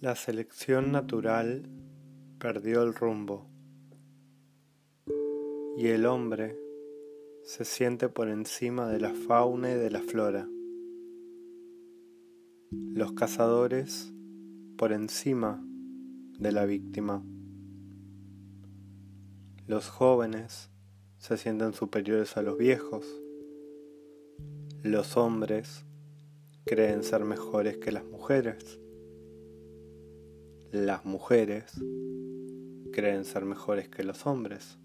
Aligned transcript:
La 0.00 0.14
selección 0.14 0.92
natural 0.92 1.68
perdió 2.38 2.84
el 2.84 2.94
rumbo 2.94 3.50
y 5.76 5.88
el 5.88 6.06
hombre 6.06 6.56
se 7.42 7.64
siente 7.64 8.08
por 8.08 8.28
encima 8.28 8.88
de 8.88 9.00
la 9.00 9.12
fauna 9.12 9.72
y 9.72 9.74
de 9.74 9.90
la 9.90 10.00
flora. 10.00 10.48
Los 12.70 13.10
cazadores 13.14 14.14
por 14.76 14.92
encima 14.92 15.60
de 16.38 16.52
la 16.52 16.64
víctima. 16.64 17.24
Los 19.66 19.88
jóvenes 19.88 20.70
se 21.16 21.36
sienten 21.36 21.72
superiores 21.72 22.36
a 22.36 22.42
los 22.42 22.56
viejos. 22.56 23.04
Los 24.84 25.16
hombres 25.16 25.84
creen 26.64 27.02
ser 27.02 27.24
mejores 27.24 27.78
que 27.78 27.90
las 27.90 28.04
mujeres. 28.04 28.78
Las 30.70 31.06
mujeres 31.06 31.82
creen 32.92 33.24
ser 33.24 33.46
mejores 33.46 33.88
que 33.88 34.04
los 34.04 34.26
hombres. 34.26 34.76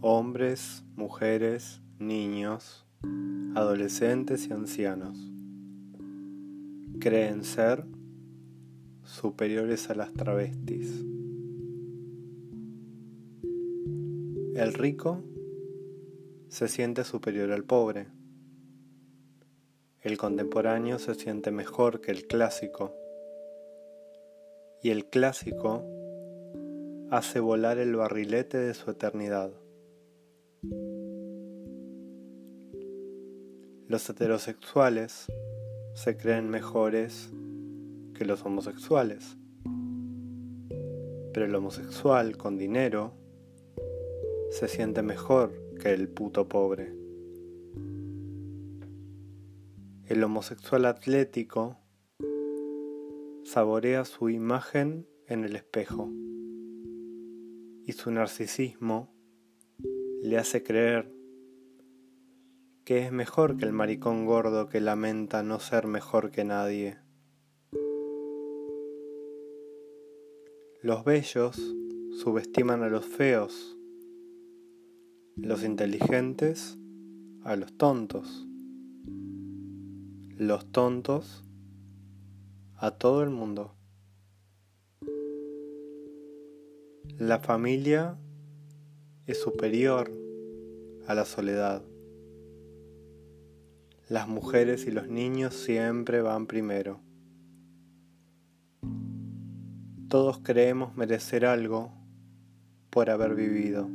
Hombres, 0.00 0.82
mujeres, 0.96 1.80
niños, 2.00 2.84
adolescentes 3.54 4.48
y 4.48 4.52
ancianos 4.52 5.16
creen 6.98 7.44
ser 7.44 7.84
superiores 9.04 9.90
a 9.90 9.94
las 9.94 10.12
travestis. 10.12 11.04
El 14.56 14.72
rico 14.74 15.22
se 16.48 16.66
siente 16.66 17.04
superior 17.04 17.52
al 17.52 17.62
pobre. 17.62 18.08
El 20.00 20.18
contemporáneo 20.18 20.98
se 20.98 21.14
siente 21.14 21.52
mejor 21.52 22.00
que 22.00 22.10
el 22.10 22.26
clásico. 22.26 23.03
Y 24.84 24.90
el 24.90 25.06
clásico 25.06 25.82
hace 27.10 27.40
volar 27.40 27.78
el 27.78 27.96
barrilete 27.96 28.58
de 28.58 28.74
su 28.74 28.90
eternidad. 28.90 29.50
Los 33.88 34.10
heterosexuales 34.10 35.32
se 35.94 36.18
creen 36.18 36.50
mejores 36.50 37.32
que 38.12 38.26
los 38.26 38.44
homosexuales. 38.44 39.38
Pero 41.32 41.46
el 41.46 41.54
homosexual 41.54 42.36
con 42.36 42.58
dinero 42.58 43.14
se 44.50 44.68
siente 44.68 45.00
mejor 45.00 45.50
que 45.80 45.94
el 45.94 46.10
puto 46.10 46.46
pobre. 46.46 46.92
El 50.04 50.22
homosexual 50.22 50.84
atlético 50.84 51.78
saborea 53.54 54.04
su 54.04 54.30
imagen 54.30 55.06
en 55.28 55.44
el 55.44 55.54
espejo 55.54 56.10
y 57.86 57.92
su 57.92 58.10
narcisismo 58.10 59.14
le 60.24 60.38
hace 60.38 60.64
creer 60.64 61.14
que 62.84 63.04
es 63.04 63.12
mejor 63.12 63.56
que 63.56 63.64
el 63.64 63.72
maricón 63.72 64.26
gordo 64.26 64.68
que 64.68 64.80
lamenta 64.80 65.44
no 65.44 65.60
ser 65.60 65.86
mejor 65.86 66.32
que 66.32 66.42
nadie. 66.42 66.98
Los 70.82 71.04
bellos 71.04 71.54
subestiman 72.24 72.82
a 72.82 72.88
los 72.88 73.06
feos, 73.06 73.78
los 75.36 75.62
inteligentes 75.62 76.76
a 77.44 77.54
los 77.54 77.72
tontos, 77.76 78.48
los 80.38 80.66
tontos 80.72 81.44
a 82.76 82.90
todo 82.92 83.22
el 83.22 83.30
mundo. 83.30 83.74
La 87.18 87.38
familia 87.38 88.18
es 89.26 89.40
superior 89.40 90.10
a 91.06 91.14
la 91.14 91.24
soledad. 91.24 91.82
Las 94.08 94.28
mujeres 94.28 94.86
y 94.86 94.90
los 94.90 95.08
niños 95.08 95.54
siempre 95.54 96.22
van 96.22 96.46
primero. 96.46 97.00
Todos 100.08 100.38
creemos 100.42 100.96
merecer 100.96 101.46
algo 101.46 101.92
por 102.90 103.10
haber 103.10 103.34
vivido. 103.34 103.88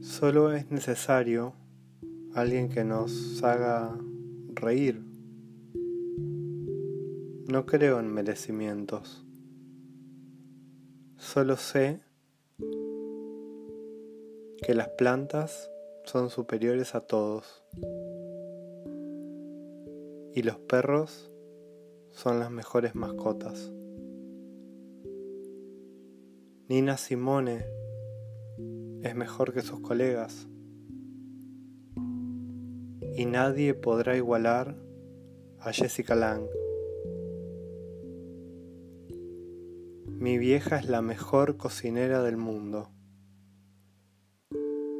Solo 0.00 0.52
es 0.52 0.70
necesario 0.70 1.52
alguien 2.34 2.68
que 2.68 2.84
nos 2.84 3.42
haga 3.42 3.96
reír. 4.56 5.02
No 7.48 7.64
creo 7.66 8.00
en 8.00 8.12
merecimientos. 8.12 9.24
Solo 11.16 11.56
sé 11.56 12.00
que 14.62 14.74
las 14.74 14.88
plantas 14.88 15.70
son 16.04 16.30
superiores 16.30 16.94
a 16.94 17.00
todos 17.00 17.64
y 20.34 20.42
los 20.42 20.58
perros 20.58 21.30
son 22.10 22.40
las 22.40 22.50
mejores 22.50 22.94
mascotas. 22.94 23.72
Nina 26.68 26.96
Simone 26.96 27.64
es 29.02 29.14
mejor 29.14 29.52
que 29.52 29.62
sus 29.62 29.80
colegas 29.80 30.48
y 33.16 33.24
nadie 33.24 33.74
podrá 33.74 34.16
igualar 34.16 34.76
a 35.58 35.72
Jessica 35.72 36.14
Lang. 36.14 36.46
Mi 40.06 40.38
vieja 40.38 40.78
es 40.78 40.88
la 40.88 41.02
mejor 41.02 41.56
cocinera 41.56 42.22
del 42.22 42.36
mundo 42.36 42.90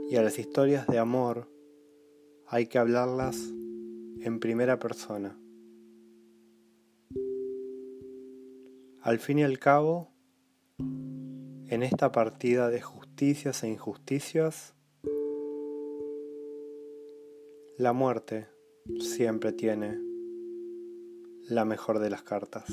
y 0.09 0.16
a 0.16 0.22
las 0.22 0.38
historias 0.38 0.87
de 0.87 0.99
amor 0.99 1.50
hay 2.47 2.66
que 2.66 2.78
hablarlas 2.78 3.37
en 4.21 4.38
primera 4.38 4.78
persona. 4.78 5.37
Al 9.03 9.19
fin 9.19 9.41
y 9.41 9.43
al 9.43 9.59
cabo, 9.59 10.12
en 10.78 11.82
esta 11.82 12.12
partida 12.12 12.71
de 12.71 12.81
justicias 12.81 13.65
e 13.65 13.69
injusticias, 13.69 14.75
la 17.78 17.92
muerte 17.92 18.48
siempre 19.00 19.53
tiene 19.53 20.00
la 21.48 21.66
mejor 21.66 21.98
de 21.98 22.09
las 22.09 22.22
cartas. 22.22 22.64